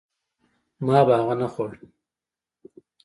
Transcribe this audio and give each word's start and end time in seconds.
ما 0.85 0.99
به 1.07 1.13
هغه 1.19 1.35
نه 1.41 1.47
خوړ. 1.53 1.71